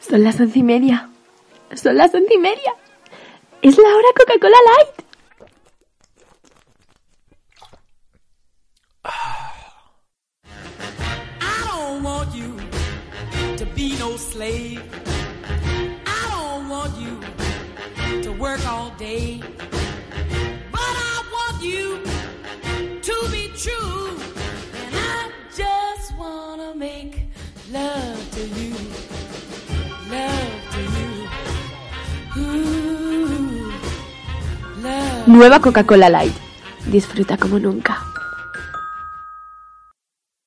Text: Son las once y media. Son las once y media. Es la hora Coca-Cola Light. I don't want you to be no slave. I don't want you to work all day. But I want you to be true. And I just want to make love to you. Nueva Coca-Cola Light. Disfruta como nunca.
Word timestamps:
Son 0.00 0.22
las 0.22 0.38
once 0.40 0.58
y 0.58 0.62
media. 0.62 1.10
Son 1.74 1.96
las 1.96 2.14
once 2.14 2.32
y 2.34 2.38
media. 2.38 2.72
Es 3.62 3.76
la 3.78 3.88
hora 3.88 4.08
Coca-Cola 4.16 4.56
Light. 4.66 5.04
I 11.40 11.68
don't 11.68 12.02
want 12.02 12.34
you 12.34 12.56
to 13.56 13.66
be 13.74 13.96
no 13.98 14.16
slave. 14.16 14.82
I 16.06 16.28
don't 16.30 16.68
want 16.68 16.96
you 16.98 17.20
to 18.22 18.32
work 18.32 18.64
all 18.66 18.90
day. 18.98 19.40
But 20.70 20.80
I 20.80 21.22
want 21.32 21.62
you 21.62 22.02
to 23.02 23.28
be 23.30 23.50
true. 23.56 24.18
And 24.84 24.94
I 24.94 25.30
just 25.56 26.16
want 26.16 26.60
to 26.60 26.74
make 26.78 27.26
love 27.72 28.30
to 28.32 28.46
you. 28.60 28.74
Nueva 35.26 35.58
Coca-Cola 35.60 36.08
Light. 36.08 36.32
Disfruta 36.86 37.36
como 37.36 37.58
nunca. 37.58 38.05